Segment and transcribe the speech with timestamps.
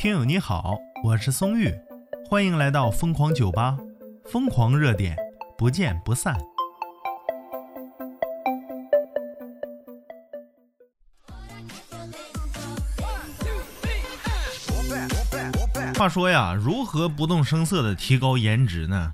[0.00, 1.70] 听友你好，我是松玉，
[2.26, 3.76] 欢迎来到疯狂酒吧，
[4.24, 5.14] 疯狂热点，
[5.58, 6.34] 不见不散。
[15.98, 19.12] 话说呀，如何不动声色的提高颜值呢？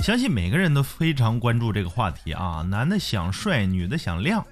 [0.00, 4.46] 相信每个人都非常关注这个话题啊，男的想帅，女的想靓。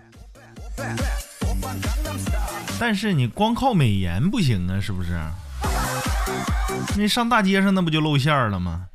[2.85, 5.17] 但是你光靠美颜不行啊，是不是？
[6.97, 8.87] 你上大街上那不就露馅了吗？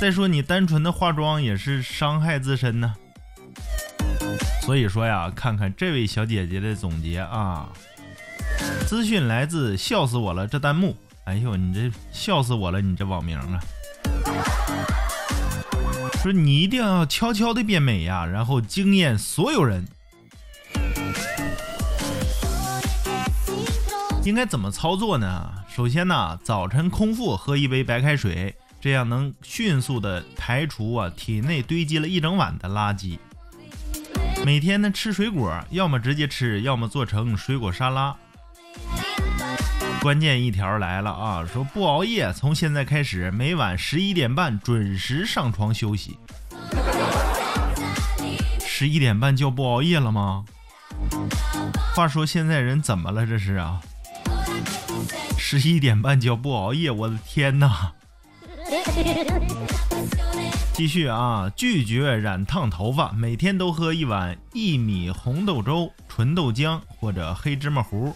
[0.00, 2.94] 再说你单纯的化妆也是伤害自身呢。
[4.62, 7.68] 所以说呀，看看这位小姐姐的总结啊。
[8.86, 13.60] 资讯来自笑死我了这弹幕，哎呦，你这笑死我了，你这网名啊！
[16.22, 19.86] 说你一定要悄悄的变美呀，然后惊艳所有人。
[24.22, 25.50] 应该怎么操作呢？
[25.68, 33.18] 首先呢，早晨空腹喝一杯白开水，这样能迅速的排除啊体内堆积了一整晚的垃圾。
[34.44, 38.14] 每天呢吃水果，要么直接吃，要么做成水果沙拉。
[40.02, 46.18] 关键一条来了啊，说不熬夜，从现在开始每晚十一点半准时上床休息。
[48.60, 50.44] 十一点半就不熬夜了吗？
[51.94, 53.26] 话说现在人怎么了？
[53.26, 53.80] 这是啊。
[55.58, 57.92] 十一点半就不熬夜，我的天哪！
[60.72, 68.14] 继续啊，拒绝染烫头发，每天都喝一碗薏米红豆粥、纯豆浆或者黑芝麻糊。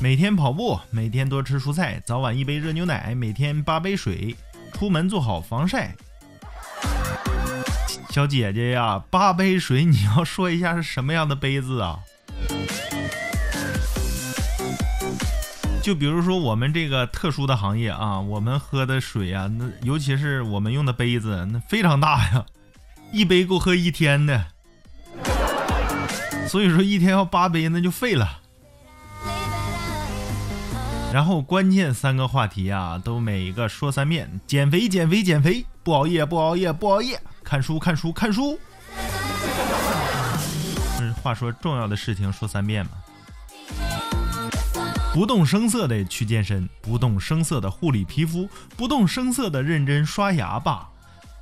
[0.00, 4.34] 每天跑步，每天多吃蔬菜，早晚一杯热牛奶，每天八杯水。
[4.72, 5.94] 出门做好防晒。
[8.08, 11.98] 小姐姐呀，八杯水，你要说一下是什么样的杯子啊？
[15.82, 22.46] 就比如说我们这个特殊的行业啊，我们喝的水啊，那尤其是我们用的杯子，那非常大呀，
[23.10, 24.46] 一杯够喝一天的。
[26.46, 28.38] 所以说一天要八杯，那就废了。
[31.12, 38.56] 然后关键三个话题啊，都每一个说三遍：减肥，减肥，减肥；不熬夜，不熬夜，不熬夜；看书，看书，看书。
[41.00, 42.92] 嗯，话说重要的事情说三遍嘛。
[45.12, 50.88] 不动声色的去健身，不动声色的护理皮肤，不动声色的认真刷牙吧。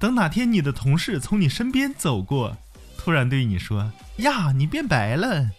[0.01, 2.57] 等哪天你的同事从你身边走过，
[2.99, 5.51] 突然对你说：“呀，你变白了！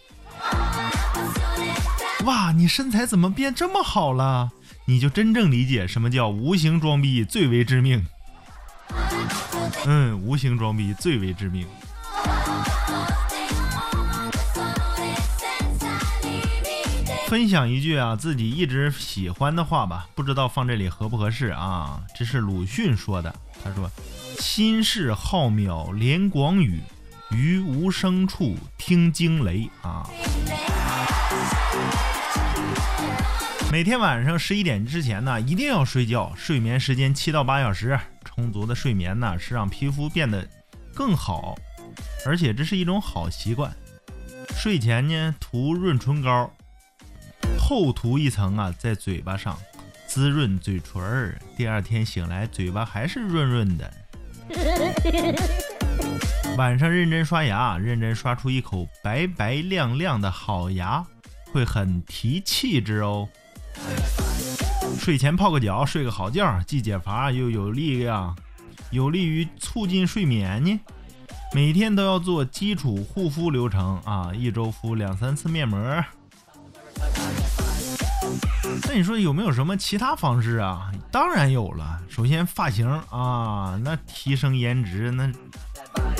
[2.26, 4.50] 哇，你身材怎么变这么好了？”
[4.86, 8.04] 你就真正理解什么叫无形装逼最为致命。
[9.86, 11.66] 嗯，无形装逼最为致命。
[17.32, 21.98] 分享一句啊，自己一直喜欢的话吧，不知道放这里合不合适啊？
[22.14, 23.34] 这是鲁迅说的，
[23.64, 23.90] 他说
[24.38, 26.82] ：“心事浩渺连广宇，
[27.30, 30.06] 于无声处听惊雷。”啊，
[33.72, 40.46] 每天晚上十一点之前呢，一定要睡觉，睡眠时间七到八小时，充足的睡眠呢是让皮肤变得
[40.94, 41.54] 更好，
[42.26, 43.74] 而且这是一种好习惯。
[44.54, 46.52] 睡前呢，涂润唇膏。
[47.64, 49.56] 厚涂一层啊，在嘴巴上
[50.08, 53.94] 滋润嘴唇儿，第二天醒来嘴巴还是润润的。
[56.58, 61.06] 晚上认真刷牙，认真刷出一口白白亮亮的好牙，
[61.52, 63.28] 会很提气质哦。
[64.98, 68.36] 睡前泡个脚，睡个好觉，既解乏又有力量，
[68.90, 70.80] 有利于促进睡眠呢。
[71.54, 76.04] 每天都要做基础护肤流程啊，一周敷两三次面膜。
[78.92, 80.92] 那你说有没有什么其他方式啊？
[81.10, 81.98] 当然有了。
[82.10, 85.32] 首先发型啊，那提升颜值那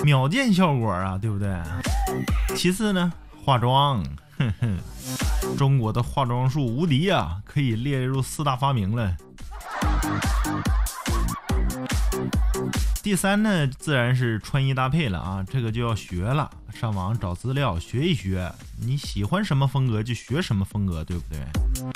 [0.03, 1.55] 秒见效果啊，对不对？
[2.57, 3.13] 其次呢，
[3.45, 4.03] 化妆，
[4.39, 4.79] 哼哼，
[5.59, 9.15] 中国的化妆术无敌啊，可以列入四大发明了。
[13.03, 18.51] 第三呢，自然是穿衣搭配了啊，这个就要学了，上网找资料学一学，
[18.81, 21.92] 你喜欢什么风格就学什么风格，对不对？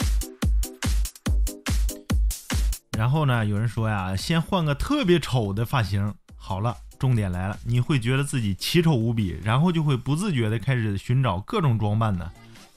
[2.97, 12.31] 然后呢，有人说呀，先换个特别丑的发型，好了，重点来了，你会觉得自己奇丑无比，然后就会不自觉的开始寻找各种装扮呢，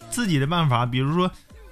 [0.10, 1.32] 自己的办法，比如说。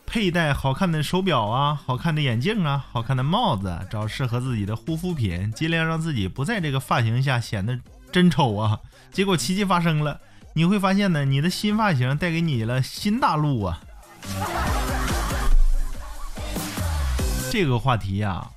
[0.10, 7.78] 佩戴好看的手表啊，好看的眼镜啊，好看的帽子，找适合自己的护肤品，尽量让自己不在这个发型下显得
[8.10, 8.80] 真丑啊。
[9.12, 10.22] 结果奇迹发生了，
[10.54, 13.82] 你会发现呢，你的新发型带给你了新大陆啊。
[17.50, 18.48] 这个话题呀，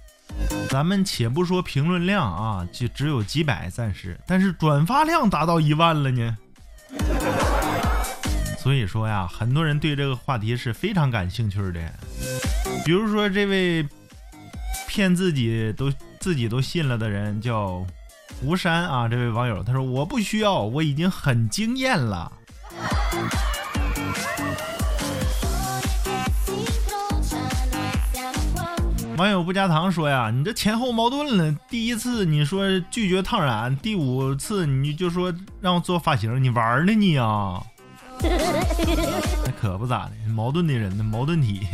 [0.69, 6.37] 咱们且不说评论量啊，就只有几百暂时，但是转发量达到一万了呢。
[8.59, 11.81] 所以说呀，很多人对这个话题是非常感兴趣的。
[12.85, 13.87] 比如说这位
[14.87, 17.85] 骗自己都自己都信了的人叫
[18.43, 22.31] 吴山啊，这位网友他说我不需要，我已经很惊艳了。
[29.21, 31.55] 网友不加糖说呀，你这前后矛盾了。
[31.69, 35.31] 第一次你说拒绝烫染，第五次你就说
[35.61, 37.63] 让我做发型，你玩呢你啊？
[38.23, 41.67] 那可不咋的，矛盾的人呢，矛盾体。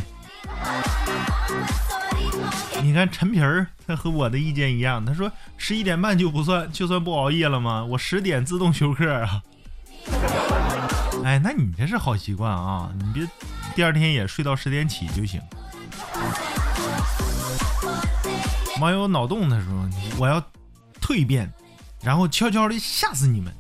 [2.83, 7.85] 你看陈皮儿，他和我的意见一样，他说十一点半就不算，就算不熬夜了吗？
[7.85, 9.41] 我十点自动休克啊。
[11.23, 13.25] 哎，那你这是好习惯啊，你别
[13.77, 15.41] 第二天也睡到十点起就行。
[18.81, 20.39] 网友脑洞他说我要
[21.01, 21.51] 蜕变，
[22.03, 23.53] 然后悄悄的吓死你们。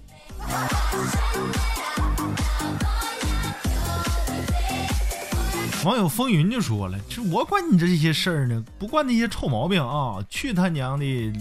[5.84, 10.18] 网友风云就说了：“这我管你这些事儿呢，不惯那些臭毛病啊！
[10.28, 11.32] 去他娘的，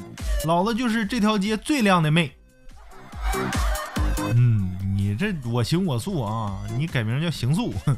[0.46, 2.32] 老子就是这条街最靓的妹。”
[4.36, 7.74] 嗯，你这我行我素啊，你改名叫行素。
[7.86, 7.98] 哼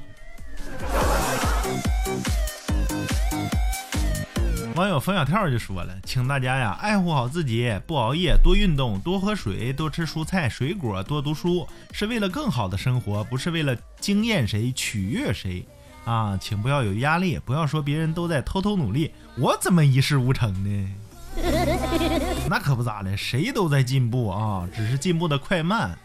[4.77, 15.65] 网友冯小跳就说了：“请大家呀，爱护好自己，不熬夜，多运动，多喝水，多吃蔬菜水果，多读书，是为了更好的生活，不是为了惊艳谁、取悦谁。”
[16.05, 20.89] 啊，请不要有压力，不要说别人都在偷偷努力，我怎么一事无成呢？
[22.47, 25.97] 那可不咋的，谁都在进步啊，只是进步的快慢。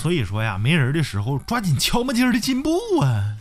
[0.00, 3.36] 所以说呀，没人的时候抓紧敲门劲的进步啊。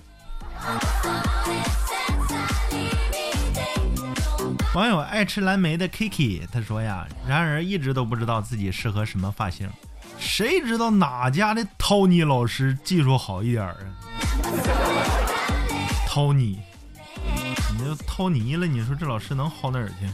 [4.73, 9.69] 网友爱吃蓝莓的 Kiki 他说呀，然而一直都不知道自己适合什么发型，
[10.17, 13.75] 谁知道哪家的 Tony 老师技术好一点啊？
[16.07, 16.57] 掏你，
[17.77, 18.65] 你就掏泥了。
[18.65, 20.07] 你说这老师能好哪儿去？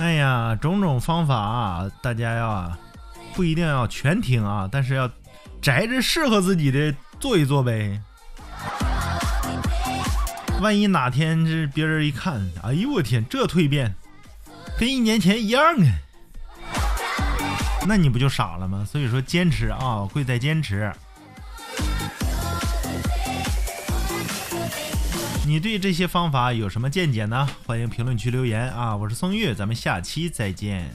[0.00, 2.72] 哎呀，种种方法啊，大家要
[3.34, 5.10] 不一定要全听啊，但是要
[5.60, 8.00] 摘着适合自己的做一做呗。
[10.60, 13.94] 万一哪天这别人一看，哎呦我天，这蜕变
[14.78, 15.98] 跟一年前一样啊！
[17.88, 18.86] 那你不就傻了吗？
[18.86, 20.92] 所以说坚持啊，贵在坚持。
[25.46, 27.48] 你对这些方法有什么见解呢？
[27.66, 28.94] 欢迎评论区留言啊！
[28.94, 30.94] 我是宋玉，咱们下期再见。